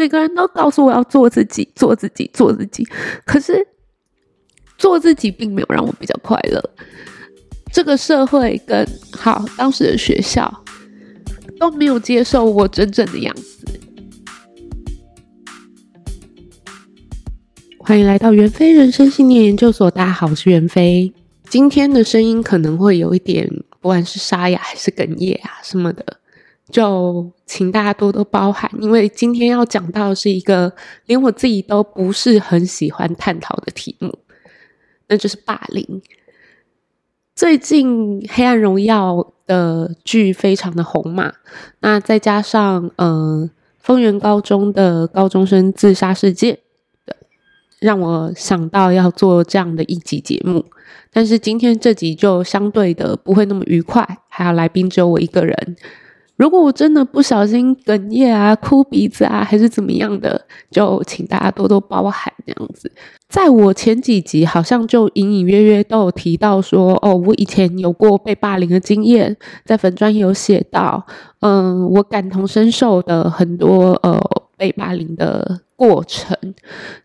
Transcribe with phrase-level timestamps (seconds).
[0.00, 2.88] 每个人都告诉我要做自己，做自己，做自己。
[3.26, 3.68] 可是
[4.78, 6.70] 做自己并没有让我比较快乐。
[7.70, 10.64] 这个社会跟好当时的学校
[11.58, 13.62] 都没有接受我真正的样子。
[17.80, 21.12] 欢迎来到袁飞人生信念研究所，大家好，我是袁飞。
[21.50, 23.46] 今天的声音可能会有一点，
[23.82, 26.19] 不管是沙哑还是哽咽啊什么的，
[26.70, 30.72] 就请大家多多包涵，因为今天要讲到的是一个
[31.06, 34.18] 连我自己都不是很喜欢探讨的题目，
[35.08, 36.02] 那就是霸凌。
[37.34, 39.14] 最近《黑暗荣耀》
[39.46, 41.32] 的剧非常的红嘛，
[41.80, 46.58] 那再加上嗯，丰原高中的高中生自杀事件。
[47.78, 50.62] 让我想到要做这样的一集节目，
[51.10, 55.76] 但是今天这集就相对的不会那么愉快，还有来宾只有我一个人。
[56.40, 60.40] 如果我真的不小心哽咽啊、哭鼻子啊，还是怎么样的，
[60.70, 62.90] 就请大家多多包涵这样子。
[63.28, 71.06] 在我前几集好像就隐隐约约都有提到说，哦，我以前有过被霸凌的经验，在粉专有写到，
[71.40, 74.18] 嗯，我感同身受的很多呃。
[74.60, 76.36] 被霸凌的过程，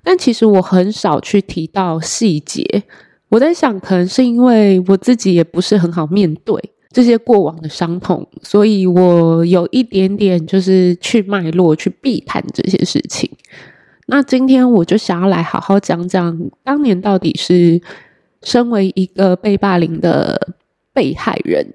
[0.04, 2.84] 但其实我很少去提到细节。
[3.30, 6.54] 我在想，可能是因为我自己也不是很好面对
[6.96, 13.30] 这些过往的伤痛，所以我有一点点就是去脉络去避谈这些事情。
[14.06, 17.82] 那今天我就想要来好好讲讲，当年到底是
[18.44, 20.56] 身为一个被霸凌的
[20.94, 21.68] 被害人，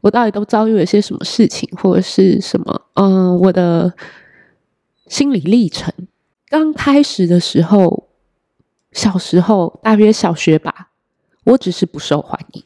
[0.00, 2.82] 我到底都遭遇了些什么事情，或者是什么？
[2.94, 3.94] 嗯，我的。
[5.08, 5.92] 心理历程，
[6.48, 8.08] 刚开始的时候，
[8.92, 10.88] 小时候大约小学吧，
[11.44, 12.64] 我只是不受欢迎，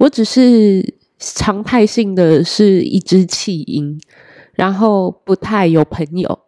[0.00, 4.00] 我只是常态性的是一只弃婴，
[4.54, 6.38] 然后不太有朋友，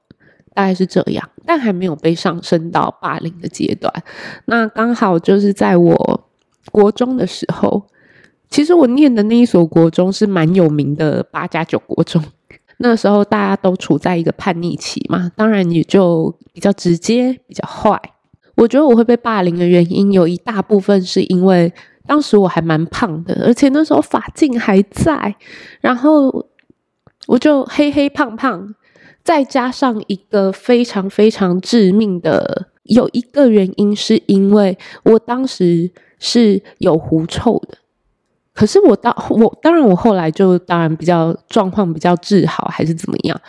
[0.55, 3.93] 大概是这样，但还没有被上升到霸凌的阶段。
[4.47, 6.29] 那刚好就是在我
[6.71, 7.83] 国中的时候，
[8.49, 12.23] 其实我念的那一所国中是蛮有名的八加九国中。
[12.79, 18.01] 那时候大家都处在一个叛逆期嘛，当然也就比较直接、比较坏。
[18.57, 21.73] 我觉得我会被霸凌的原因有一大部分是因为
[22.07, 25.35] 当时我还蛮胖的，而且那时候发禁还在，
[25.81, 26.47] 然后
[27.27, 28.75] 我就黑黑胖胖，
[29.23, 37.79] 再加上一个非常非常致命的，有一个原因是因为我当时是有狐臭的。
[38.55, 43.41] 可是我当我当然我后来就当然比较状况比较治好还是怎么样，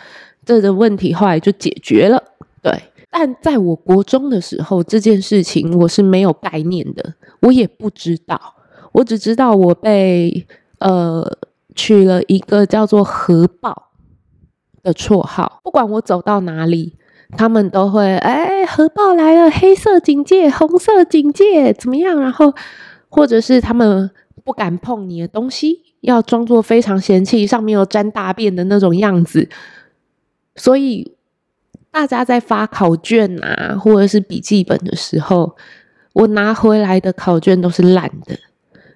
[0.46, 2.22] 这个问题后来就解决了。
[2.62, 2.72] 对，
[3.10, 7.12] 但在我国中的时候，这件事情我是没有概念的，
[7.44, 8.56] 我也不知道，
[8.92, 10.46] 我只知道我被
[10.78, 11.24] 呃
[11.74, 13.90] 取了一个叫做“核爆”
[14.82, 16.96] 的绰号，不管我走到哪里，
[17.36, 22.20] 他们都会哎，核爆来了，黑色警戒，红色警戒，怎么样？
[22.20, 22.54] 然后
[23.08, 24.10] 或者是他们。
[24.42, 29.48] 不敢碰你的东西，要装作非常嫌弃，上面有沾大便的那种样子。
[30.54, 31.14] 所以
[31.90, 35.56] 大家在发考卷啊，或者是笔记本的时候，
[36.14, 38.34] 我拿回来的考卷都是烂的，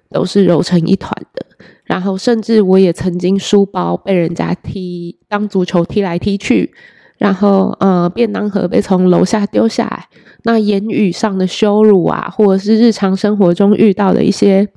[0.09, 1.45] 都是揉成一团的。
[1.83, 6.73] 然后甚至我也曾经书包被人家踢当足球踢来踢去，
[7.17, 10.07] 然后呃便当盒被从楼下丢下来。
[10.43, 14.67] 那言语上的羞辱啊，或者是日常生活中遇到的一些。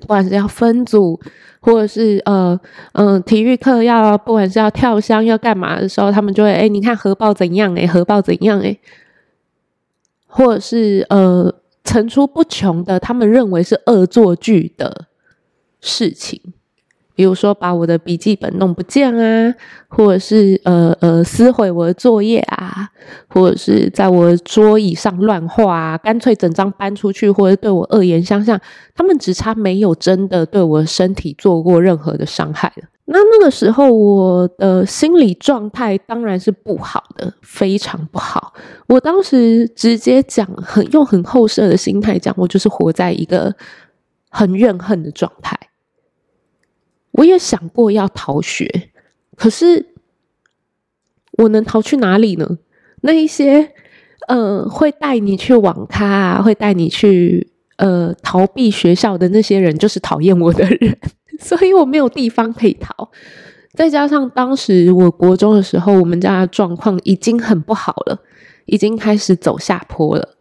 [0.00, 1.20] 不管是要分组，
[1.60, 2.58] 或者是呃
[2.94, 8.74] 嗯、呃，体育课要不管是要跳箱要干嘛的时候，他们就会哎，你看核爆怎样哎，核爆怎样哎，
[10.30, 11.52] 或者是呃
[11.84, 15.06] 层出不穷的，他们认为是恶作剧的
[15.80, 16.40] 事情。
[17.12, 19.54] 比如说把我的笔记本弄不见啊，
[19.88, 22.88] 或者是呃呃撕毁我的作业啊，
[23.28, 28.58] 或者是在我的桌椅上乱画啊，干脆整张搬出去，或者对我恶言相向。
[28.94, 32.84] 他们只差没有真的对我身体做过任何的伤害了。
[33.12, 38.54] 那那个时候我的心理状态当然是不好的，非常不好。
[38.86, 43.52] 我当时直接讲，很用很后设的心态讲，我就是活在一个
[44.28, 45.58] 很怨恨的状态。
[47.10, 48.90] 我也想过要逃学，
[49.36, 49.92] 可是
[51.32, 52.58] 我能逃去哪里呢？
[53.00, 53.72] 那一些，
[54.28, 60.96] 呃，会带你去网咖啊，会带你去呃逃避学校的那些人，就是讨厌我的人，
[61.38, 63.10] 所以我没有地方可以逃。
[63.74, 68.20] 再加上当时我国中的时候，我们家的状况已经很不好了，
[68.66, 70.36] 已经开始走下坡了。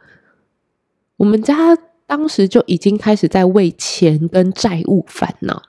[1.17, 1.77] 我们家
[2.07, 5.61] 当时就已经开始在为钱跟债务烦恼。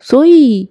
[0.00, 0.70] 所以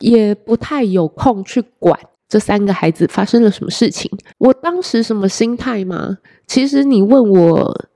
[0.00, 4.10] 也不太有空去管这三个孩子发生了什么事情。
[4.38, 6.18] 我当时什么心态吗？
[6.46, 7.88] 其实你问我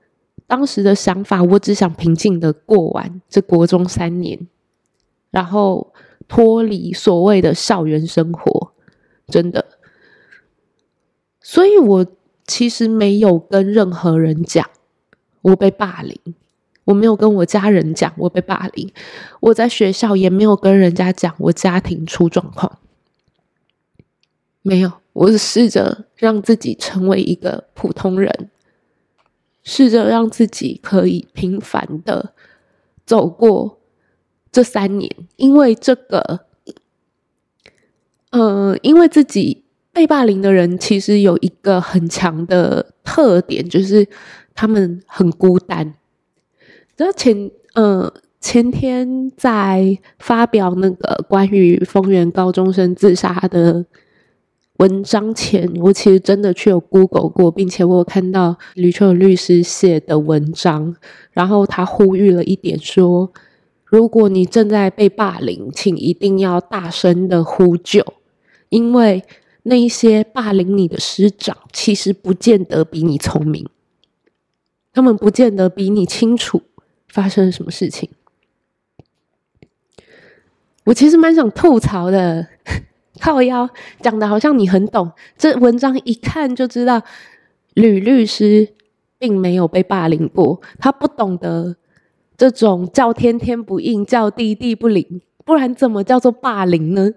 [0.45, 4.47] 当时的想法，我只想平静的过完这国中三年，
[5.33, 5.93] 然后
[6.27, 8.71] 脱离所谓的校园生活，
[9.27, 9.65] 真的。
[11.41, 12.05] 所以我
[12.45, 14.69] 其实没有跟任何人讲
[15.41, 16.17] 我被霸凌。
[16.85, 18.91] 我没有跟我家人讲我被霸凌，
[19.39, 22.79] 我在学校也没有跟人家讲我家庭出状况，
[24.61, 28.49] 没有，我是试着让自己成为一个普通人，
[29.63, 32.33] 试着让自己可以平凡的
[33.05, 33.79] 走过
[34.53, 36.45] 这三年，因为这个，
[38.29, 44.07] 呃，因为自己被霸凌的人其实有一个很强的特点，就是
[44.53, 45.95] 他们很孤单。
[46.95, 53.83] 然后前呃前天在发表那个关于丰原高中生自杀的
[54.77, 60.95] 文章前，我其实真的去有 Google 过，并且我有看到吕秋律师写的文章，
[61.31, 63.31] 然后他呼吁了一点说：
[63.93, 68.03] 如果你正在被霸凌，请一定要大声的呼救，
[68.69, 69.23] 因为
[69.61, 73.69] 那一些霸凌你的师长其实不见得比你聪明，
[74.91, 76.63] 他们不见得比你清楚。
[77.07, 78.09] 发生了什么事情？
[80.85, 82.47] 我其实蛮想吐槽的，
[83.19, 83.69] 靠腰
[84.01, 85.11] 讲的好像你很懂。
[85.37, 87.03] 这文章一看就知道，
[87.75, 88.73] 吕律师
[89.19, 91.75] 并没有被霸凌过，他不懂得
[92.37, 97.11] 这种叫天天不应，叫地地不灵，不然怎么叫做霸凌呢？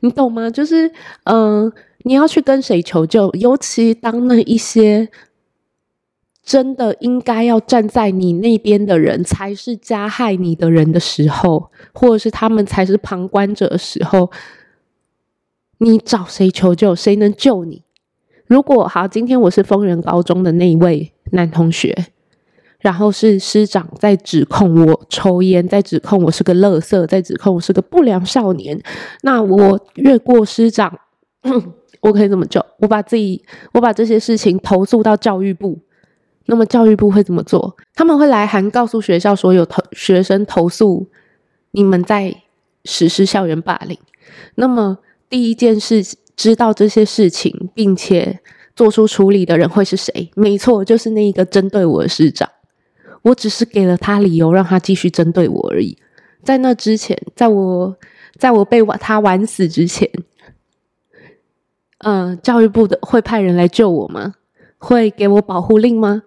[0.00, 0.50] 你懂吗？
[0.50, 0.90] 就是，
[1.24, 1.72] 嗯、
[2.04, 3.30] 你要去跟谁求救？
[3.34, 5.08] 尤其当那一些。
[6.44, 14.28] 真的应该要站在你那边的人才是加害你的人的时候，或者是他们才是旁观者的时候，
[15.78, 16.96] 你找谁求救？
[16.96, 17.84] 谁能救你？
[18.46, 21.96] 如果好，今天我是丰原高中的那一位男同学，
[22.82, 28.78] 然后是师长在指控我抽烟，在指控我是个垃圾，在指控我是个不良少年，
[29.22, 30.92] 那我越过师长，
[32.02, 32.60] 我可以怎么救？
[32.80, 33.40] 我把自己，
[33.72, 35.78] 我把这些事情投诉到教育部。
[36.46, 37.76] 那么教育部会怎么做？
[37.94, 41.08] 他们会来函告诉学校说有投学生投诉
[41.70, 42.34] 你们在
[42.84, 43.96] 实施校园霸凌。
[44.56, 44.98] 那么
[45.30, 46.02] 第一件事，
[46.34, 48.40] 知道这些事情并且
[48.74, 50.32] 做出处理的人会是谁？
[50.34, 52.50] 没错，就是那一个针对我的师长。
[53.22, 55.96] 我只是给了他理由，让他继续针对我而已。
[56.42, 57.96] 在那之前，在我
[58.36, 60.10] 在我被他玩死之前，
[61.98, 64.34] 嗯、教育部的会派人来救我吗？
[64.78, 66.24] 会给我保护令吗？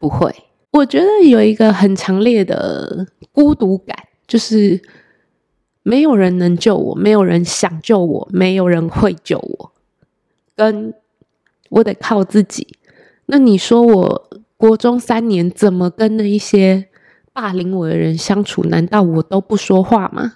[0.00, 0.34] 不会，
[0.72, 3.96] 我觉得有一个很强烈的孤独感，
[4.26, 4.82] 就是
[5.84, 9.72] 没有人能救我，没有人想救我，没有人会救我，
[10.56, 10.92] 跟
[11.70, 12.76] 我得靠自己。
[13.26, 16.88] 那你说我国中三年怎么跟那一些
[17.32, 18.62] 霸凌我的人相处？
[18.64, 20.34] 难道我都不说话吗？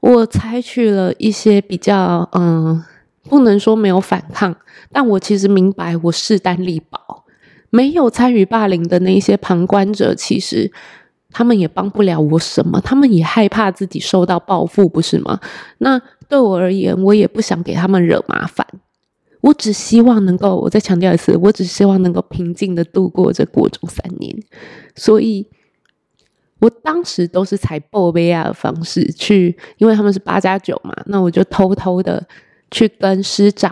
[0.00, 2.84] 我采取了一些比较，嗯，
[3.22, 4.54] 不能说没有反抗，
[4.92, 7.24] 但我其实明白我势单力薄。
[7.70, 10.70] 没有参与霸凌的那些旁观者，其实
[11.30, 15.40] 他们也帮不了我什么，他们也害怕自己受到报复，不是吗？
[15.78, 18.66] 那对我而言，我也不想给他们惹麻烦，
[19.44, 24.34] 我只希望能够，我再强调一次，我只希望能够平静的度过这国中三年。
[24.96, 25.46] 所以，
[26.60, 32.26] 我当时都是采报备亚的方式去，因为他们是八加九嘛，那我就偷偷的
[32.70, 33.70] 去跟师长。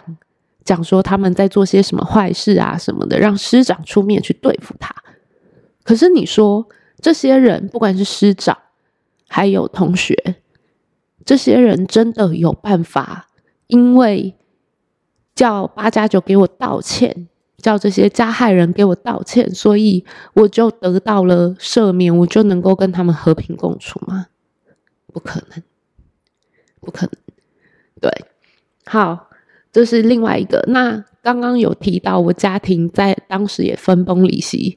[0.62, 4.94] 讲说他们在做些什么坏事啊什么的，让师长出面去对付他。
[5.82, 6.68] 可是你说
[7.00, 8.56] 这些人，不管是师长
[9.26, 10.36] 还有同学，
[11.24, 13.28] 这些人真的有办法？
[13.66, 14.36] 因为
[15.34, 24.26] 叫八加九给我道歉，叫这些加害人给我道歉，所以我就得到了赦免，我就能够跟他们和平共处吗？
[25.12, 25.62] 不可能，
[26.80, 27.12] 不可能。
[28.00, 28.10] 对，
[28.84, 29.28] 好。
[29.72, 30.62] 这是另外一个。
[30.68, 34.76] 那刚刚有提到，我家庭在当时也分崩离析。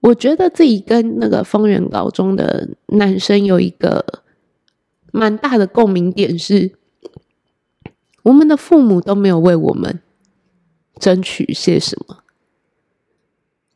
[0.00, 4.22] 我觉得自己跟那个丰原高中的男生有一个
[5.12, 6.72] 蛮大的共鸣点是，
[8.28, 10.00] 我们的父母都没有为我们
[10.98, 12.18] 争取些什么。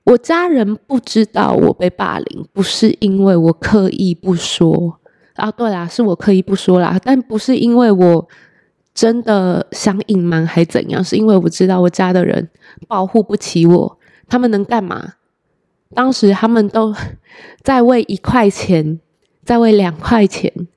[0.04, 4.99] 我家人不知道我被霸凌，不是因为我刻意不说
[5.35, 5.50] 啊。
[5.50, 8.28] 对啦，是我刻意不说啦，但不是因为我。
[8.94, 11.02] 真的想隐瞒还怎样？
[11.02, 12.50] 是因为我知道我家的人
[12.87, 15.14] 保护不起我，他们能干嘛？
[15.94, 16.94] 当时他们都
[17.62, 19.00] 在为一块钱，
[19.47, 20.68] 在为两块钱，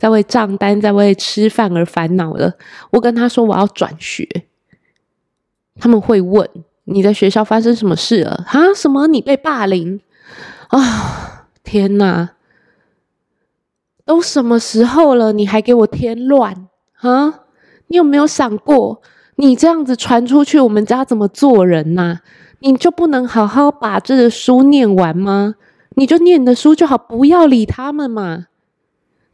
[0.00, 2.54] 在为账单、在为吃饭而烦恼了。
[2.92, 4.26] 我跟他说我要转学，
[5.78, 6.48] 他们会问
[6.84, 8.46] 你在学校发生什么事了？
[8.48, 8.72] 啊？
[8.74, 9.06] 什么？
[9.08, 10.00] 你被霸凌？
[10.68, 11.48] 啊！
[11.62, 12.30] 天哪！
[14.06, 16.66] 都什么时候了，你还给我添乱
[17.00, 17.40] 啊？
[17.88, 19.02] 你有没有想过，
[19.36, 22.20] 你这样子传出去，我们家怎么做人呐、
[22.60, 25.56] 你就不能好好把这个书念完吗？
[25.96, 28.46] 你就念你的书就好，不要理他们嘛。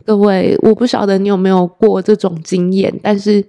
[0.07, 3.45] 各位，我不晓得你有没有过这种经验，但是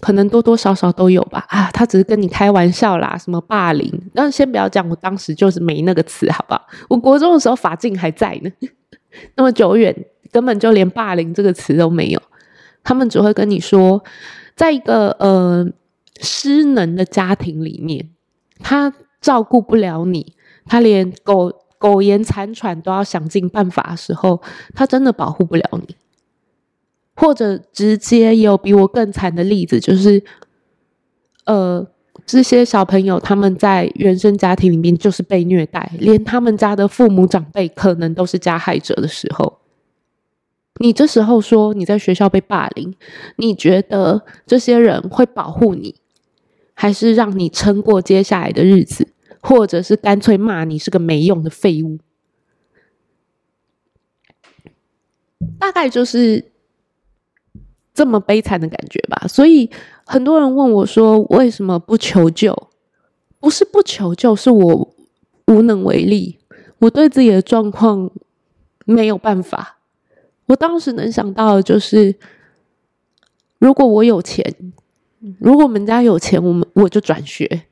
[0.00, 1.46] 可能多多少少都有吧。
[1.48, 3.88] 啊，他只是跟你开玩笑啦，什么霸凌？
[4.12, 6.66] 但是先不要讲，我当时就是没那个词，好不好？
[6.88, 8.50] 我国中的时候法禁还在呢，
[9.36, 9.94] 那么久远，
[10.32, 12.20] 根本就连霸凌这个词都没有。
[12.82, 14.02] 他们只会跟你说，
[14.56, 15.64] 在一个呃
[16.20, 18.10] 失能的家庭里面，
[18.58, 20.34] 他照顾不了你，
[20.64, 21.52] 他连狗。
[21.78, 24.42] 苟延残喘都要想尽办法的时候，
[24.74, 25.96] 他真的保护不了你。
[27.18, 30.22] 或者直接也有比我更惨的例子，就是，
[31.46, 31.86] 呃，
[32.26, 39.60] 这些小朋友他们在原生家庭里面就是被虐待，连他们家的父母长辈可能都是加害者的时候，
[40.78, 42.94] 你这时候说你在学校被霸凌，
[43.36, 45.94] 你觉得这些人会保护你，
[46.74, 49.08] 还是让你撑过接下来的日子？
[49.40, 51.98] 或者是干脆骂你是个没用的废物，
[55.58, 56.50] 大概就是
[57.94, 59.26] 这么悲惨的感觉吧。
[59.28, 59.70] 所以
[60.04, 62.68] 很多人问我说：“为什么不求救？”
[63.38, 64.94] 不是不求救，是我
[65.46, 66.38] 无能为力。
[66.78, 68.10] 我对自己的状况
[68.84, 69.78] 没有办法。
[70.46, 72.16] 我当时能想到的就是，
[73.58, 74.72] 如果我有钱，
[75.38, 77.62] 如果我们家有钱，我们我就转学。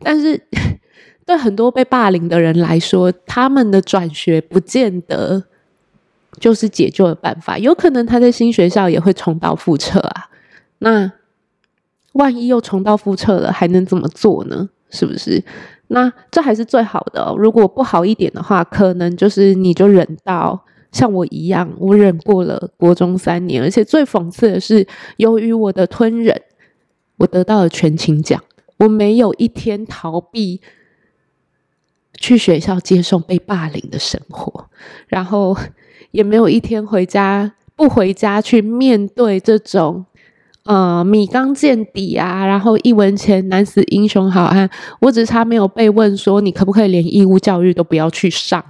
[0.00, 0.42] 但是。
[1.26, 5.42] 对很多被霸凌的人来说，他们的转学不见得
[6.38, 10.28] 就是解救的办法，有可能他在新学校也会重蹈覆辙啊。
[10.78, 11.10] 那
[12.12, 14.68] 万一又重蹈覆辙了，还能怎么做呢？
[14.90, 15.42] 是不是？
[15.88, 17.34] 那这还是最好的。
[17.38, 26.40] 如果不好一点的话，可能就是你就忍到像我一样，我忍过了国中三年，而且最讽刺的是，由于我的吞忍，
[27.16, 28.42] 我得到了全勤奖，
[28.78, 30.60] 我没有一天逃避。
[32.24, 34.70] 去学校接受被霸凌的生活，
[35.08, 35.54] 然后
[36.10, 40.06] 也没有一天回家不回家去面对这种
[40.62, 44.70] 呃米缸见底啊，然后一文钱难死英雄好汉，
[45.02, 48.64] 我只差没有被问说你可不可以连义务教育都不要去上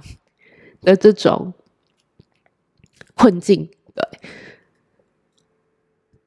[0.81, 1.53] 的这种
[3.13, 3.69] 困境。
[3.93, 4.03] 对，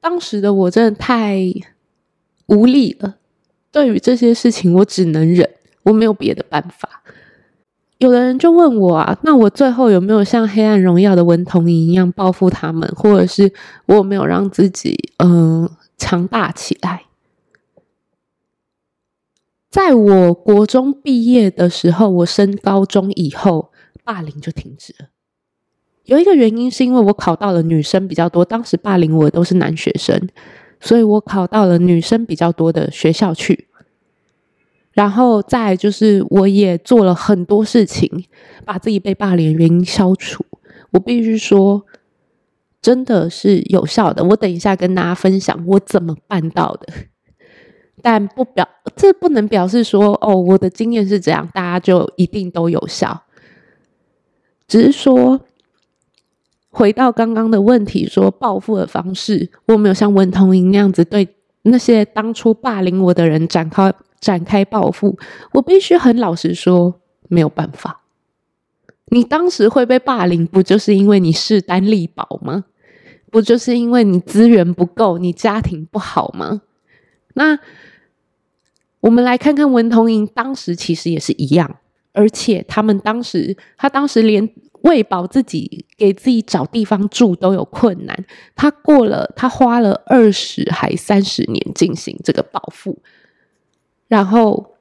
[0.01, 1.37] 当时的我真的太
[2.47, 3.17] 无力了，
[3.71, 5.47] 对于这些事情我只能忍。
[5.83, 7.03] 我没有别的办法。
[7.99, 13.53] 有的人就问我啊，那我最后有没有像《黑暗荣耀》的文同珢一样报复他们，或者是
[13.87, 17.03] 我有没有让自己嗯、强大起来？
[19.69, 23.71] 在我国中毕业的时候，我升高中以后，
[24.05, 25.09] 霸凌就停止了。
[26.05, 30.27] 有一个原因是因为我考到了女生比较多，当时霸凌我的都是男学生，
[30.79, 33.68] 所以我考到了女生比较多的学校去。
[34.99, 38.25] 然后再就是，我也做了很多事情，
[38.65, 40.43] 把自己被霸凌原因消除。
[40.91, 41.85] 我必须说，
[42.81, 44.21] 真的是有效的。
[44.25, 46.91] 我等一下跟大家分享我怎么办到的，
[48.01, 53.23] 但不表，这不能表示说，哦，我的经验是这样，大家就一定都有效。
[54.67, 55.39] 只是说，
[56.71, 61.25] 回到刚刚的问题，说报复的方式，我没有像文同珢那样子对
[61.61, 63.93] 那些当初霸凌我的人展开。
[64.19, 65.17] 展开报复，
[65.53, 68.01] 我必须很老实说，没有办法。
[69.11, 72.65] 你当时会被霸凌，不就是因为你势单力薄吗？
[73.31, 76.61] 不就是因为你资源不够，你家庭不好吗？
[77.33, 77.59] 那
[79.01, 81.77] 我们来看看文同珢当时其实也是一样，
[82.11, 84.47] 而且他们当时，他当时连
[84.81, 93.01] 喂饱自己、给自己找地方住都有困难，他过了，他花了二十还三十年进行这个报复。
[94.09, 94.71] 然后，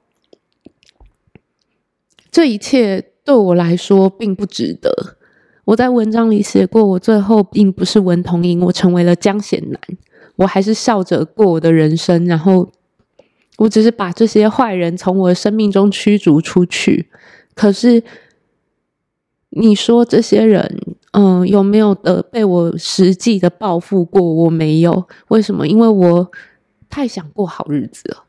[2.33, 5.17] 这一切对我来说并不值得。
[5.67, 9.79] 我在文章里写过，我最后并不是文同珢，我成为了江贤南。
[10.37, 12.71] 我还是笑着过我的人生，然后
[13.59, 17.11] 我只是把这些坏人从我的生命中驱逐出去。
[17.55, 18.03] 可是，
[19.51, 20.81] 你说这些人，
[21.13, 24.23] 嗯，有没有的被我实际的报复过？
[24.23, 25.07] 我没有。
[25.29, 25.69] 为什么？
[25.69, 26.31] 因为我
[26.89, 28.25] 太想过好日子了。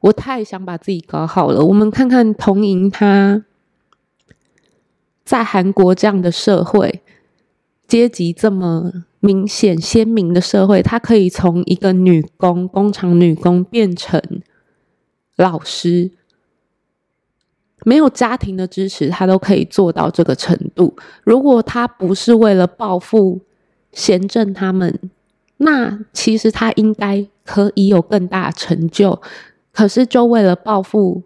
[0.00, 1.64] 我太想把自己搞好了。
[1.64, 3.44] 我们看看童莹，她
[5.24, 7.02] 在韩国这样的社会，
[7.86, 14.22] 阶级这么明显鲜明的社会，她可以从一个女工、工厂女工变成
[15.36, 16.12] 老师，
[17.84, 20.96] 没有家庭的支持，她都可以做到这个程度。
[21.24, 23.40] 如果她不是为了报复
[23.92, 25.10] 贤正他们，
[25.56, 29.20] 那其实她应该可以有更大成就。
[29.78, 31.22] 可是就为了报复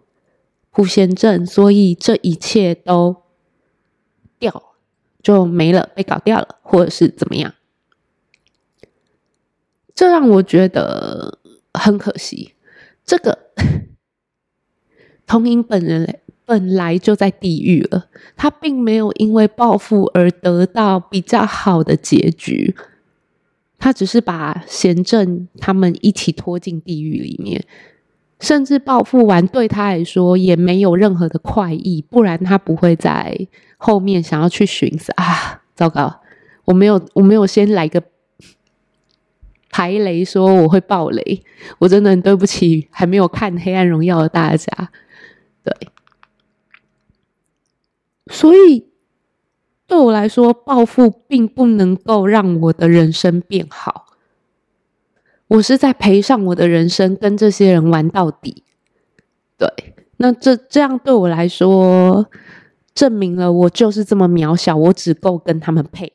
[0.69, 3.23] 朴贤正，所以这一切都
[4.37, 4.75] 掉。
[5.23, 7.55] 就没了，被搞掉了，或者是怎么样？
[9.95, 11.39] 这让我觉得
[11.73, 12.53] 很可惜。
[13.03, 13.39] 这个
[15.25, 22.75] 童英本人本来就在地狱了，他并没有因为报复而得到比较好的结局，
[23.79, 27.65] 他只是把贤正他们一起拖进地狱里面。
[28.43, 33.47] 甚至报复完对他来说也没有任何的快意，不然他不会在
[33.77, 35.61] 后面想要去寻思啊！
[35.73, 36.19] 糟糕，
[36.65, 38.03] 我没有，我没有先来个
[39.69, 41.41] 排雷，说我会爆雷，
[41.79, 44.91] 我真的很对不起还没有看《黑暗荣耀》的大家。
[45.63, 45.73] 对，
[48.27, 48.89] 所以
[49.87, 54.12] 对我来说，报复并不能够让我的人生变好。
[55.53, 58.63] 我是在赔上我的人生，跟这些人玩到底。
[59.55, 59.69] 对，
[60.17, 62.27] 那这这样对我来说，
[62.95, 66.13] 证明了我就是这么渺小，我只够跟他们配。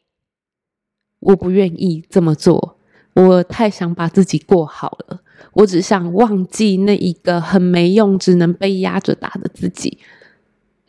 [1.20, 2.78] 我不愿意这么做，
[3.14, 5.20] 我太想把自己过好了，
[5.52, 9.98] 我只想忘记那一个很没用、只能被压着打的自己，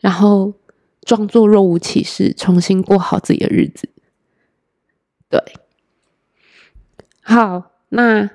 [0.00, 0.54] 然后
[1.02, 3.88] 装作若无其事，重新过好自己的日子。
[5.28, 5.40] 对，
[7.22, 8.28] 好，那。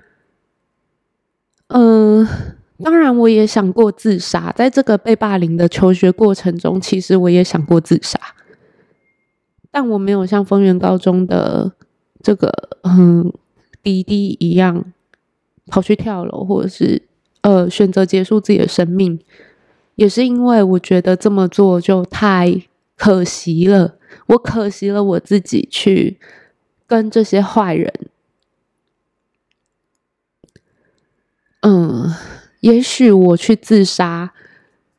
[2.84, 4.52] 当然，我也想过自杀。
[4.52, 8.20] 在这个被霸凌的求学过程中，其实我也想过自杀，
[9.72, 11.72] 但我没有像丰原高中的
[12.22, 12.52] 这个
[12.84, 13.32] 嗯
[13.82, 14.92] 弟弟一样
[15.68, 17.04] 跑去跳楼，或者是
[17.42, 19.20] 呃选择结束自己的生命，
[19.96, 22.62] 也是因为我觉得这么做就太
[22.98, 23.96] 可惜了。
[24.28, 26.18] 我可惜了我自己去
[26.88, 27.94] 跟这些坏人。
[31.62, 32.14] 嗯，
[32.66, 34.34] 也许我去自杀，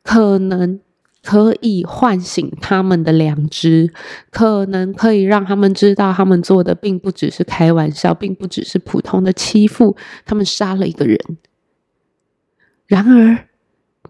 [0.05, 0.79] 可能
[1.21, 3.93] 可以唤醒他们的良知，
[4.31, 11.19] 可能可以让他们知道，他们做的并不只是开玩笑，并不只是普通的欺负，他们杀了一个人。
[12.87, 13.49] 然而，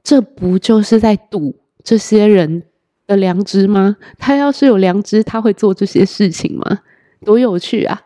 [0.05, 2.65] 这不就是在赌这些人
[3.07, 3.97] 的良知吗？
[4.19, 6.81] 他要是有良知，他会做这些事情吗？
[7.25, 8.03] 多有趣啊！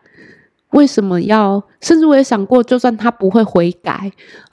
[0.71, 1.63] 为什么要？
[1.81, 4.13] 甚至我也想过，就算他不会悔改，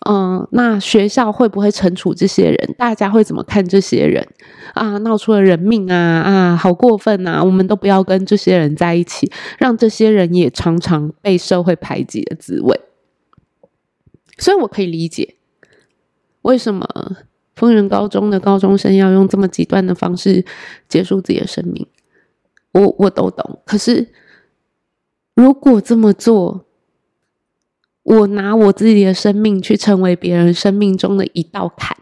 [0.10, 2.76] 嗯，那学校会不会惩处这些人？
[2.78, 4.28] 大家会怎么看这些人？
[4.74, 7.44] 啊，闹出了人命啊啊，好过分啊！
[7.44, 12.80] 我们都不要跟这些人在一起，让这些人也尝尝被社会排挤的滋味。
[14.40, 15.36] 所以我可以理解，
[16.42, 16.88] 为什么
[17.56, 20.44] 丰原高中的高中生要用这么极端的方式
[20.88, 21.86] 结束自己的生命。
[22.72, 24.08] 我我都懂，可是。
[25.38, 26.66] 如果这么做，
[28.02, 31.96] 我拿我自己的生命去成为别人生命中的一道坎，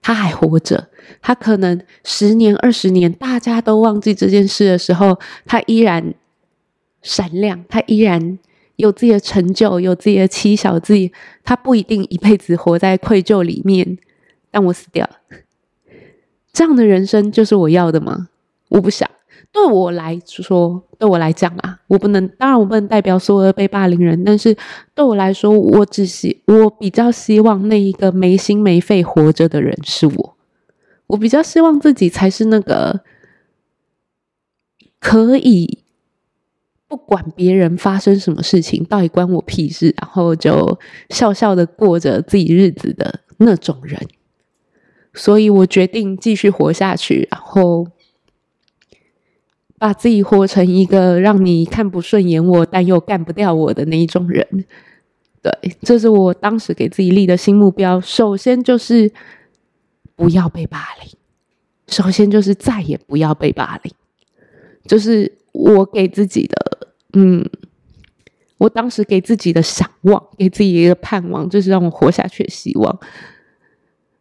[0.00, 0.88] 他还活着，
[1.20, 6.14] 他可能十年、二十年，大家都忘记这件事的时候，他依然
[7.02, 8.38] 闪亮，他依然
[8.76, 11.12] 有自己的成就，有自己的妻小，自己
[11.44, 13.98] 他不一定一辈子活在愧疚里面。
[14.50, 15.18] 但我死掉了，
[16.50, 18.30] 这样的人生就是我要的吗？
[18.70, 19.10] 我不想。
[19.52, 24.56] 对我来说，对我来讲啊，我不能，当然我不能代表所有的被霸凌人，但是
[24.94, 30.36] 对我来说，我只希，我比较希望那一个没心没肺活着的人是我，
[31.08, 33.00] 我比较希望自己才是那个
[34.98, 35.84] 可以
[36.88, 40.78] 不管别人发生什么事情，到底关我屁事，然后就
[41.10, 44.00] 笑笑的过着自己日子的那种人，
[45.12, 47.86] 所以我决定继续活下去，然后。
[49.82, 54.46] 把自己活成一个让你看不顺眼我，但又干不掉我的那一种人，
[55.42, 58.00] 对，这是我当时给自己立的新目标。
[58.00, 59.10] 首先就是
[60.14, 61.10] 不要被霸凌，
[61.88, 63.92] 首先就是再也不要被霸凌，
[64.86, 67.44] 就是我给自己的，嗯，
[68.58, 73.00] 我当时给自己的想望，给自己一个盼望，就是让我活下去的希望。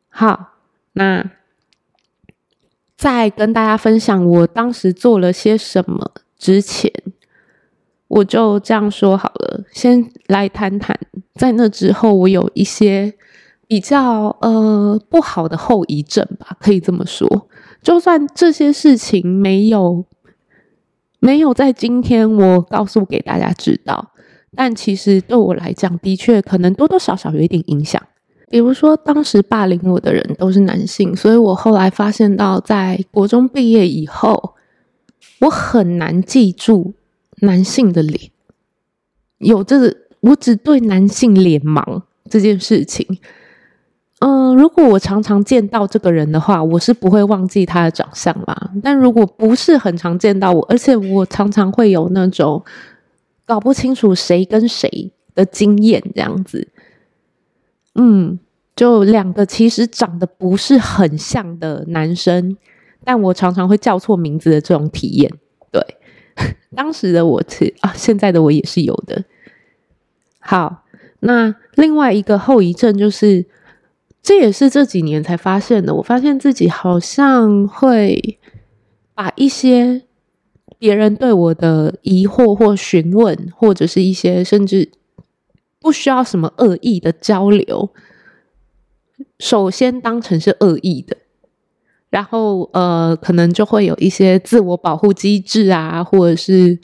[0.10, 0.56] 好，
[0.94, 1.30] 那。
[3.02, 6.94] 在跟大家分享我当时做了些什么之前，
[8.08, 9.64] 我就这样说好了。
[9.72, 10.96] 先来谈谈，
[11.34, 13.12] 在那之后，我有一些
[13.66, 17.48] 比较呃不好的后遗症吧，可以这么说。
[17.82, 20.06] 就算这些事情没有
[21.20, 24.12] 没有在今天我告诉给大家知道，
[24.56, 28.00] 但其实对我来讲，的确可能多多少少有一点影响。
[28.52, 34.56] 比如说，当时霸凌我的人都是男性，所以我后来发现到，在国中毕业以后，
[35.40, 36.94] 我很难记住
[37.38, 38.30] 男性的脸，
[39.38, 43.20] 有这个，我只对男性脸盲这件事情。
[44.20, 48.72] 嗯、如果我常常见到这个人的话，我是不会忘记他的长相啦。
[48.84, 52.64] 但如果不是很常见到我，而且我常常会有那种
[53.46, 56.68] 搞不清楚谁跟谁的经验，这样子。
[57.96, 58.40] 嗯，
[58.74, 62.56] 就两个其实长得不是很像的男生，
[63.04, 65.30] 但我常常会叫错名字的这种体验。
[65.72, 65.82] 对，
[66.74, 69.26] 当时的我是啊，现在的我也是有的。
[70.40, 70.86] 好，
[71.20, 73.46] 那另外一个后遗症就是，
[74.24, 75.94] 这也是这几年才发现的。
[75.96, 78.40] 我发现自己好像会
[79.14, 80.04] 把一些
[80.80, 84.90] 别人对我的疑惑或询问，或者是一些甚至。
[85.82, 87.90] 不需要什么恶意的交流，
[89.40, 91.18] 首先当成是恶意的，
[92.12, 96.80] 然后呃，可能就会有一些自我保护机制啊，或者是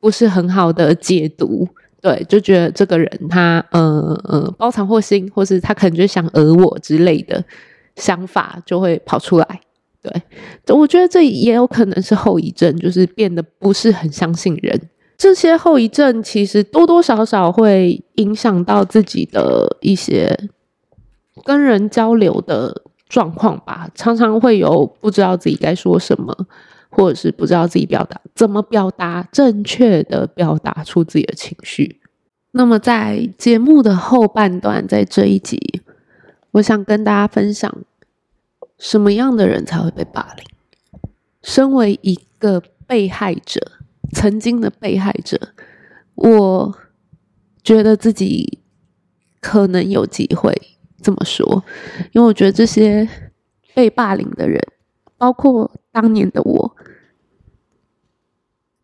[0.00, 1.68] 不是很好的解读，
[2.00, 7.44] 对，就觉得这个人他呃呃包藏祸心，或是他可能就想讹我之类的
[7.96, 9.60] 想法就会跑出来，
[10.00, 14.88] 对，我觉得这也有可能是后遗症，就是变得不是很相信人。
[15.18, 20.48] 这些后遗症其实多多少少会影响到自己的一些
[21.44, 26.46] 跟人交流的状况吧，常常会有不知道自己该说什么，
[26.88, 32.00] 或者是不知道自己表达怎么表达正确的表达出自己的情绪。
[32.52, 35.82] 那么在节目的后半段，在这一集，
[36.52, 37.82] 我想跟大家分享
[38.78, 40.44] 什么样的人才会被霸凌。
[41.42, 43.72] 身为一个被害者。
[44.12, 45.54] 曾经的被害者，
[46.14, 46.78] 我
[47.62, 48.60] 觉得自己
[49.40, 50.52] 可能有机会
[51.02, 51.64] 这么说，
[52.12, 53.08] 因为我觉得这些
[53.74, 54.60] 被霸凌的人，
[55.16, 56.76] 包括当年的我，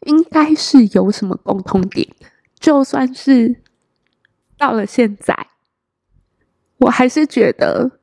[0.02, 2.08] 应该是有什么共同点。
[2.60, 3.62] 就算是
[4.56, 5.48] 到了现在，
[6.78, 8.00] 我还是觉得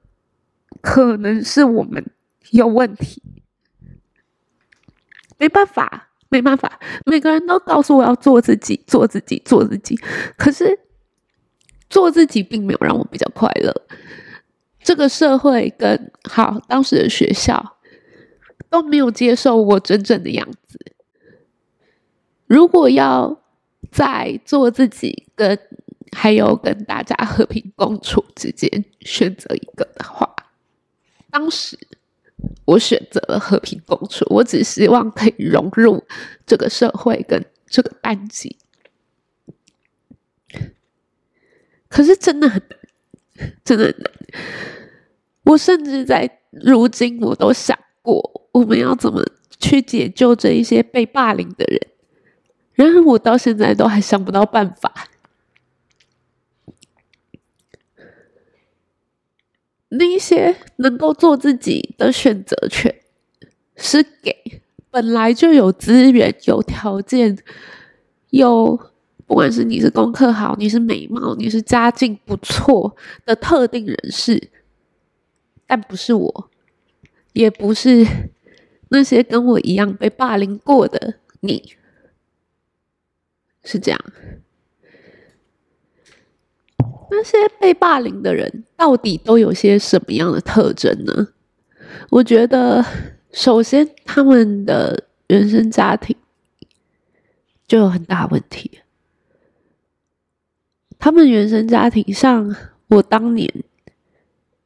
[0.82, 2.12] 可能是我们
[2.50, 3.22] 有问题，
[5.38, 6.10] 没办法。
[6.32, 10.00] 没办法，每个人都告诉我要做自己，做自己，做自己。
[10.38, 10.80] 可是
[11.90, 13.86] 做自己并没有让我比较快乐。
[14.82, 17.78] 这个社会跟好当时的学校
[18.70, 20.80] 都没有接受我真正的样子。
[22.48, 23.42] 如果要
[23.92, 25.60] 在做自己跟
[26.14, 30.34] 还有跟大家和平共处之间选择一个的话，
[31.30, 31.78] 当时。
[32.66, 36.04] 我选择了和平共处，我只希望可以融入
[36.46, 38.58] 这个社会跟这个班级。
[41.88, 42.62] 可是真的很，
[43.66, 44.12] 真的很难。
[45.44, 49.22] 我甚至在如今，我都想过我们要怎么
[49.60, 51.80] 去解救这一些被霸凌的人，
[52.74, 55.10] 然而我到现在都还想不到办法。
[59.94, 62.96] 那些能够做自己的选择权，
[63.76, 67.38] 是给本来就有资源、有条件、
[68.30, 68.80] 有
[69.26, 74.50] 不管是你是功课好、你是美貌、你是家境不错的特定人士，
[75.68, 76.50] 但不是我，
[77.34, 78.06] 也不是
[78.90, 81.74] 那些跟我一样被霸凌过的你，
[83.64, 84.00] 是这样。
[87.14, 91.28] 那些被霸凌的人到底都有些什么样的特征呢？
[92.10, 92.84] 我觉得，
[93.34, 96.16] 首先他们的原生家庭
[97.68, 98.80] 就有很大问题。
[100.98, 102.56] 他们原生家庭上，
[102.88, 103.52] 我当年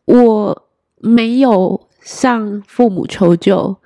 [0.05, 3.77] 我没有向父母求救，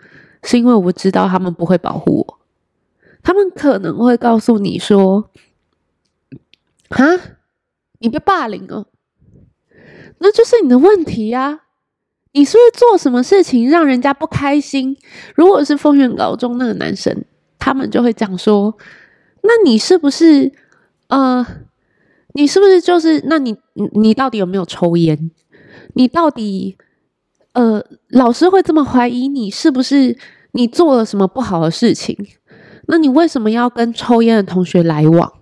[0.44, 2.40] 是因为我知道他们不会保护我。
[3.24, 5.30] 他们可能会告诉你说
[6.92, 7.06] ：“哈。”
[8.00, 8.88] 你被霸凌了，
[10.20, 11.62] 那就是你的问题呀！
[12.32, 14.96] 你是不是做什么事情让人家不开心？
[15.36, 17.26] 如果是丰原高中那个男生，
[17.58, 18.78] 他们就会讲说
[19.42, 20.52] ：“那你是不是
[21.08, 21.46] 呃，
[22.34, 23.24] 你是不是就是？
[23.26, 23.58] 那你
[23.94, 25.32] 你到底有没有抽烟？
[25.96, 26.78] 你到底
[27.54, 30.16] 呃，老师会这么怀疑你，是不是
[30.52, 32.16] 你做了什么不好的事情？
[32.88, 35.34] 那你为什么要跟抽烟的同学来往？”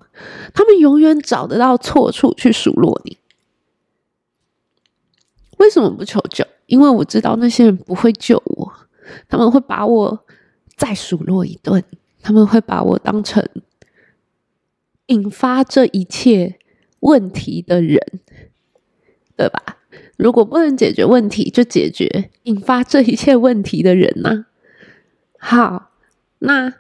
[0.54, 3.18] 他们永远找得到错处去数落你。
[5.58, 6.46] 为什么不求救？
[6.68, 8.74] 因为我知道那些人不会救我，
[9.28, 10.26] 他们会把我
[10.76, 11.84] 再数落一顿，
[12.22, 13.44] 他们会把我当成
[15.08, 16.60] 引发这一切
[17.00, 18.00] 问题的人，
[19.36, 19.78] 对吧？
[20.18, 24.46] 如果不能解决问题，就解决引发这一切问题的人呢？
[25.40, 25.92] 好，
[26.40, 26.74] 那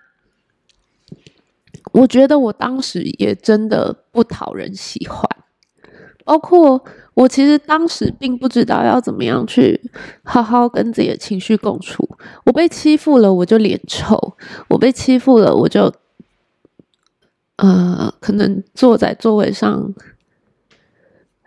[1.97, 5.27] 我觉得我当时也真的不讨人喜欢，
[6.23, 6.83] 包括
[7.15, 9.89] 我其实当时并不知道要怎么样去
[10.23, 12.07] 好好跟自己的情绪共处。
[12.45, 14.35] 我被欺负了，我就脸臭；
[14.67, 15.91] 我被欺负了，我就
[17.55, 19.93] 呃，可能坐在座位上。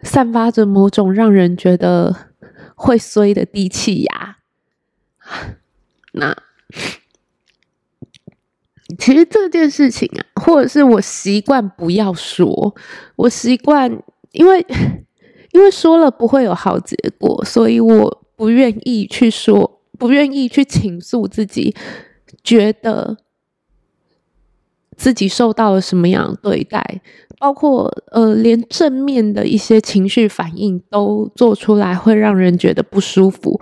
[0.02, 2.30] 散发着某种让人觉得
[2.74, 4.38] 会衰的低气压。
[6.12, 6.34] 那
[8.98, 12.74] 其实这件事情啊，或者是我习惯不要说，
[13.16, 13.90] 我习惯，
[14.33, 14.64] 因为
[15.53, 21.74] 因为说了不会有好结果，所以我不愿意去说，不愿意去倾诉自己，
[22.44, 23.16] 觉得
[24.96, 27.00] 自己受到了什么样的对待。
[27.38, 33.59] 包括呃，连正面的一些情绪反应都做出来，会让人觉得不舒服。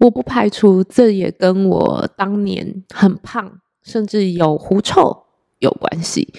[0.00, 5.26] 我不排除这也跟我当年很胖，甚至有狐臭
[5.60, 6.32] 有关系，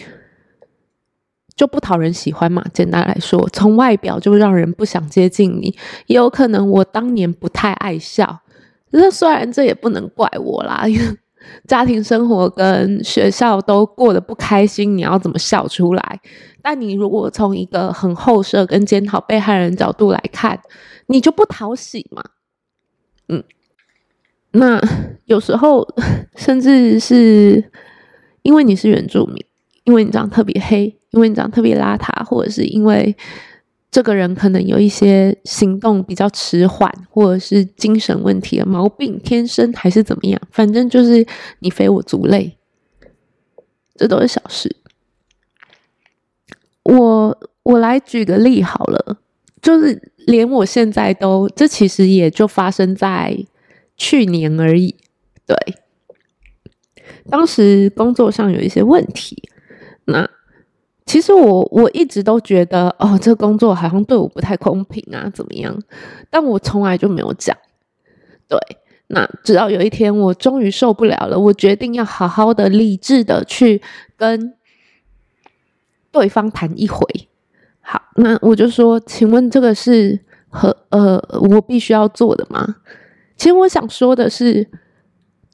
[1.55, 2.65] 就不讨人喜欢嘛。
[2.73, 5.77] 简单来说，从外表就让人不想接近你。
[6.07, 8.41] 也有可能我当年不太爱笑，
[8.89, 10.83] 那虽然这也不能怪我啦。
[11.67, 16.19] 家庭生活跟学校都过得不开心，你要怎么笑出来？
[16.63, 20.59] 但你如果从一个很后设跟检讨被害人角度来看，
[21.05, 22.23] 你就不讨喜嘛。
[23.27, 23.43] 嗯，
[24.55, 24.81] 那
[25.25, 25.87] 有时候
[26.35, 27.63] 甚至是
[28.41, 29.37] 因为你是原住民，
[29.83, 33.15] 因为你长得特别黑，因为你长得特别邋遢，或者是因为。
[33.91, 40.41] 这个人可能有一些行动比较迟缓，或者是精神问题的毛病，天生还是怎么样？
[40.51, 41.25] 反正就是
[41.59, 42.57] 你非我族类，
[43.95, 44.75] 这都是小事。
[46.83, 49.17] 我我来举个例好了，
[49.61, 53.33] 就是连我现在都，这其实也就发生在
[53.97, 54.95] 去年而已。
[55.45, 55.55] 对，
[57.29, 59.43] 当时工作上有一些问题，
[60.05, 60.29] 那。
[61.07, 65.79] 其实我我一直都觉得，哦，这工作好像对我不太公平啊，怎么样？
[66.31, 67.55] 但我从来就没有讲。
[68.49, 68.57] 对，
[69.05, 73.83] 那直到有一天，我终于受不了了，我决定要好好的、理智的去
[74.17, 74.55] 跟
[76.11, 77.05] 对方谈一回。
[77.81, 82.77] 好，那我就说，请问这个是和呃我必须要做的吗？
[83.35, 84.67] 其实我想说的是。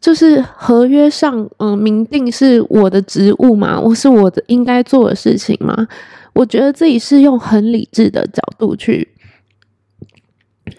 [0.02, 5.88] 就是合约上，嗯，明定是我的职务嘛，我是我的应该做的事情嘛。
[6.34, 9.08] 我觉得自己是用很理智的角度去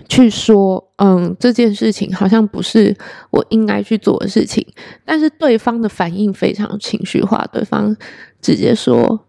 [0.09, 2.97] 去说，嗯，这件事情好像不是
[3.31, 4.67] 我应该去做的事情。
[5.05, 7.97] 但是对方的反应非常情绪化，对方
[8.41, 9.25] 直接说：“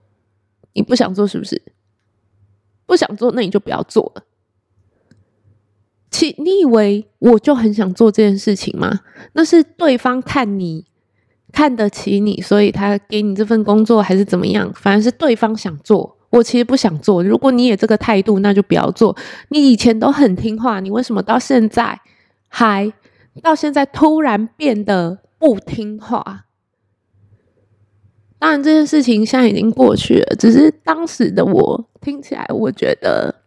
[0.73, 1.61] 你不想做是不是？
[2.87, 4.23] 不想做，那你就不要做了。”
[6.13, 8.99] 其你以为我就很想做这件事情吗？
[9.33, 10.85] 那是对方看你
[11.51, 14.71] 看得起你，所以他给你这份工作，还是怎么样？
[14.75, 17.23] 反正是对方想做，我其实不想做。
[17.23, 19.17] 如果你也这个态度，那就不要做。
[19.49, 21.99] 你以前都很听话，你为什么到现在
[22.47, 22.93] 还
[23.41, 26.45] 到现在突然变得不听话？
[28.37, 33.42] 当然，这件事情现在已经过去了，只是当时的我听起来，我觉得。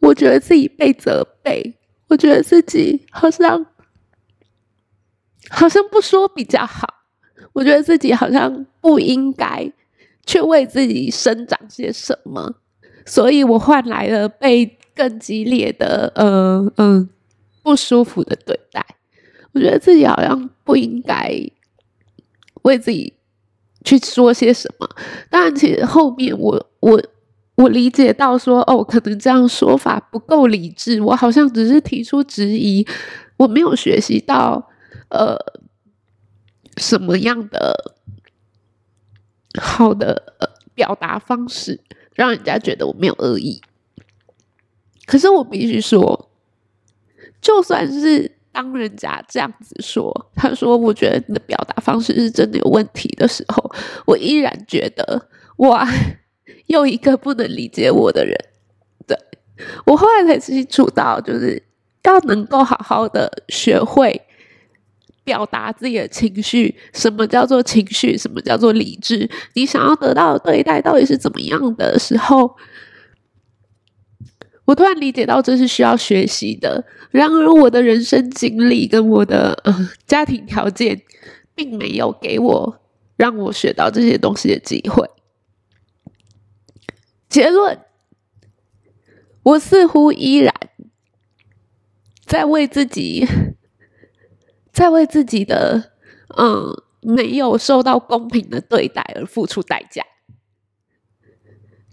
[0.00, 1.74] 我觉得自己被责备，
[2.08, 3.66] 我觉得自己好像
[5.50, 6.86] 好像不说比较好。
[7.52, 9.72] 我觉得自己好像不应该
[10.24, 12.54] 去为自己生长些什么，
[13.04, 17.08] 所以我换来了被更激烈的、呃嗯
[17.62, 18.84] 不舒服的对待。
[19.52, 21.30] 我觉得自己好像不应该
[22.62, 23.12] 为自己
[23.84, 24.88] 去说些什么。
[25.28, 27.02] 当然，其实后面我我。
[27.60, 30.98] 我理解到说，哦，可能这样说法不够理智。
[31.02, 32.86] 我好像只是提出质疑，
[33.36, 34.70] 我没有学习到，
[35.10, 35.36] 呃，
[36.78, 37.94] 什么样的
[39.60, 40.34] 好的
[40.74, 41.78] 表达方式，
[42.14, 43.60] 让人家觉得我没有恶意。
[45.04, 46.30] 可是我必须说，
[47.42, 53.70] 就算是当人家这样子说，他说我觉得你的表达方式是真的有问题的时候，
[54.06, 55.86] 我依然觉得哇。
[56.66, 58.36] 又一个不能理解我的人，
[59.06, 59.16] 对，
[59.84, 61.62] 我后来才清楚到，就是
[62.04, 64.22] 要能够好好的学会
[65.24, 66.74] 表达自己的情绪。
[66.92, 68.16] 什么叫做情绪？
[68.16, 69.28] 什么叫做理智？
[69.54, 72.56] 你想要得到的对待到底是怎么样的时候，
[74.64, 76.84] 我突然理解到这是需要学习的。
[77.10, 81.02] 然而，我的人生经历跟我的呃家庭条件
[81.56, 82.80] 并没有给我
[83.16, 85.04] 让我学到这些东西的机会。
[87.30, 87.80] 结论，
[89.44, 90.52] 我似乎依然
[92.26, 93.24] 在为自己，
[94.72, 95.92] 在为自己的
[96.36, 100.04] 嗯没有受到公平的对待而付出代价。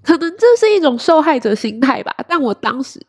[0.02, 3.06] 可能这是一种受害者心态吧，但我当时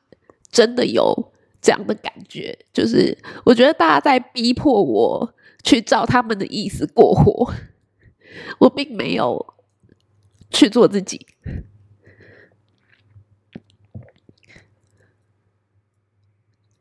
[0.50, 7.54] 真的有这样的感觉，就是我觉得大家在逼迫我去照他们的意思过活，
[8.58, 9.54] 我并没有
[10.50, 11.26] 去做自己。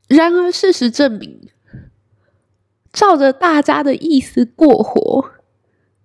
[0.07, 1.49] 然而，事实证明，
[2.91, 5.31] 照着大家的意思过活，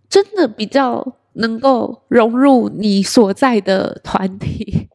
[0.09, 1.17] 真的比较。
[1.35, 4.91] 能够融入你所在的团体。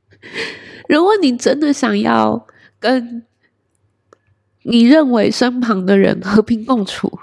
[0.90, 2.46] 如果你真的想要
[2.78, 3.24] 跟
[4.64, 7.18] 你认为身旁的人和平共处，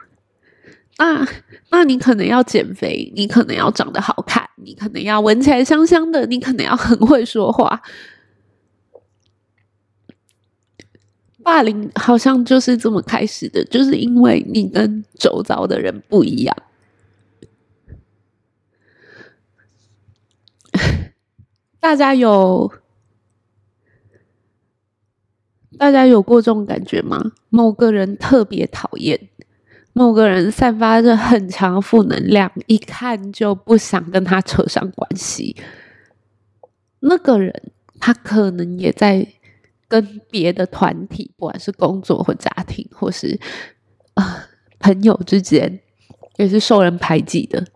[0.98, 1.28] 那
[1.70, 7.80] 那你可能要减肥，你可能要长得好看，你可能要闻起来香香的，你可能要很会说话。
[11.44, 16.56] 霸凌好像就是这么开始的，就是因为你跟周遭的人不一样。
[21.80, 22.72] 大家有
[25.78, 27.32] 大家有过这种感觉吗？
[27.50, 29.30] 某个人特别讨厌，
[29.94, 35.56] 某个人散发着很强负能量，一看就不想跟他扯上关系。
[37.00, 39.28] 那个人他可能也在
[39.92, 43.38] 跟别的团体，不管是工作或家庭，或是
[44.14, 44.48] 啊、
[44.80, 45.82] 朋友之间，
[46.38, 47.68] 也是受人排挤的。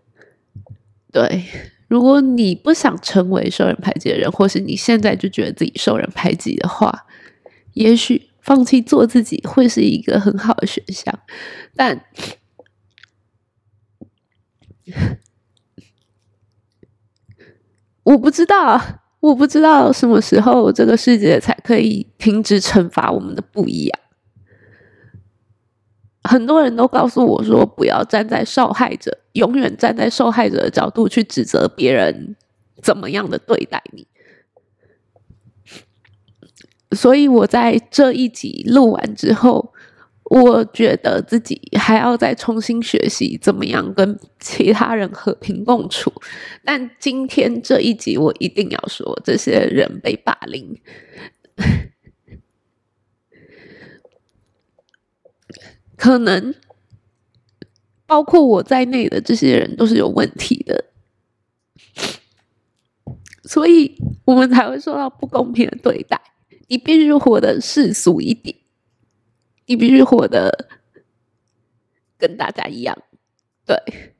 [1.12, 1.44] 对。
[1.88, 7.06] 如果你不想成为受人排挤的人，或是你现在就觉得自己受人排挤的话，
[7.74, 11.16] 也许放弃做自己会是一个很好的选项。
[11.76, 12.04] 但
[18.02, 24.00] 我不知道，我不知道什么时候这个世界才可以停止惩罚我们的不一样。
[26.22, 32.36] 很多人都告诉我说，不要站在受害者，永远站在受害者的角度去指责别人
[32.80, 34.06] 怎么样的对待你。
[36.92, 39.72] 所以我在这一集录完之后，
[40.28, 46.12] 我觉得自己还要再重新学习怎么样跟其他人和平共处。
[46.64, 50.80] 但今天这一集，我一定要说，这些人被霸凌。
[55.96, 56.54] 可能
[58.04, 60.84] 包括我在内的这些人都是有问题的，
[63.44, 66.20] 所以我们才会受到不公平的对待。
[66.68, 68.56] 你必须活得世俗一点，
[69.66, 70.66] 你必须活得
[72.18, 72.96] 跟大家一样。
[73.64, 74.14] 对，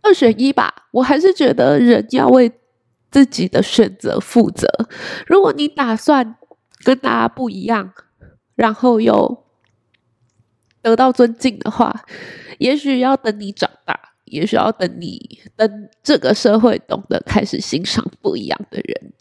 [0.00, 0.88] 二选一吧。
[0.92, 2.52] 我还是觉得人要为
[3.10, 4.68] 自己的选择负责。
[5.26, 6.36] 如果你打算。
[6.84, 7.94] 跟大家不一样，
[8.54, 9.44] 然后又
[10.82, 12.04] 得到尊敬的话，
[12.58, 19.12] 也许要等你长大，也许要等你等这个社会懂得开始欣赏不一样的人。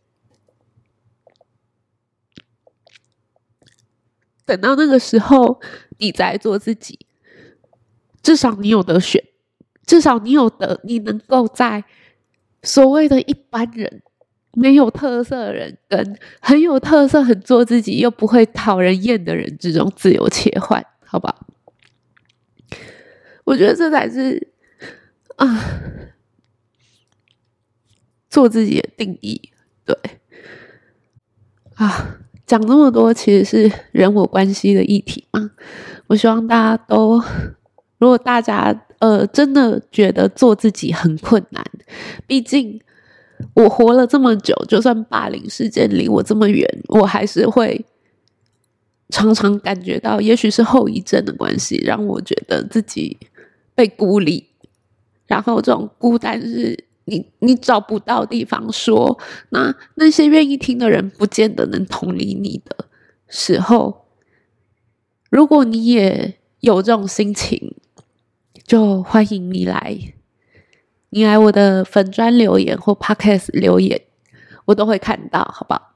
[4.45, 5.59] 等到那个时候，
[5.97, 6.99] 你再做自己，
[8.21, 9.23] 至少你有得选，
[9.85, 11.83] 至少你有得，你能够在
[12.63, 14.01] 所谓的一般人。
[14.57, 21.45] 没有特色的人跟很有特色、很做自己又不会讨人厌的人之中自由切换，好吧？
[23.43, 24.53] 我觉得这才是
[25.35, 25.61] 啊，
[28.29, 29.51] 做自己的定义。
[29.83, 29.93] 对
[31.75, 35.51] 啊，讲这么多其实是人我关系的议题嘛。
[36.07, 37.21] 我希望大家都，
[37.97, 41.63] 如果大家呃真的觉得做自己很困难，
[42.27, 42.81] 毕竟。
[43.53, 47.85] 我活了这么久，就算霸凌事件离我这么远，我还是会
[49.09, 53.17] 常常感觉到，也许是后遗症的关系，让我觉得自己
[53.75, 54.47] 被孤立。
[55.27, 59.17] 然后这种孤单是你你找不到地方说，
[59.49, 62.87] 那那些愿意听的人不见得能同理你的
[63.27, 64.05] 时候，
[65.29, 67.75] 如果你也有这种心情，
[68.63, 70.13] 就欢迎你来。
[71.11, 74.01] 你来我的粉专留言或 Podcast 留言，
[74.65, 75.93] 我都会看到，好不好？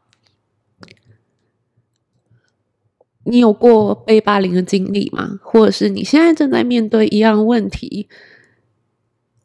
[3.25, 5.39] 你有过被霸凌的经历吗？
[5.43, 8.07] 或者是你现在正在面对一样问题？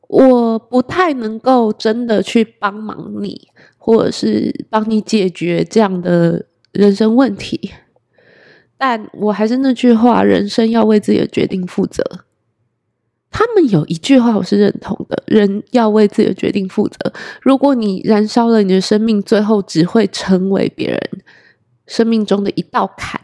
[0.09, 3.49] 我不太能够真的去帮忙你，
[3.79, 7.73] 或者是帮你解决这样的人生问题。
[8.77, 12.03] 但我还是那句话，人生要为自己的决定负责。
[13.31, 17.13] 他们有一句话我是认同的：人要为自己的决定负责。
[17.43, 21.01] 如果你燃烧了你的生命，最后只会成为别人
[21.87, 23.21] 生命中的一道坎。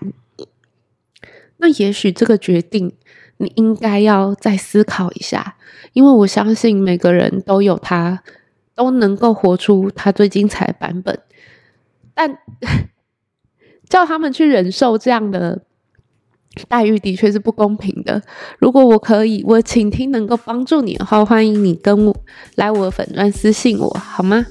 [1.59, 2.93] 那也许这个决定，
[3.41, 5.57] 你应该要再思考一下，
[5.95, 8.23] 因为我相信每个人都有他，
[8.75, 11.19] 都能够活出他最精彩的版本。
[12.15, 12.39] 但
[13.89, 15.63] 叫他们去忍受这样的
[16.69, 18.23] 待遇，的确是不公平的。
[18.59, 22.15] 如果我可以，我倾听能够帮助你的话，欢迎你跟我
[22.57, 24.45] 来我的粉专私信我，好吗？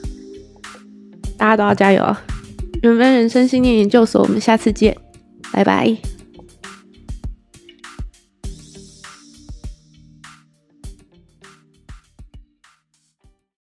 [1.38, 2.22] 大家都要加油啊！
[2.82, 4.98] 缘分人生信念研究所，我们下次见，
[5.54, 6.19] 拜拜。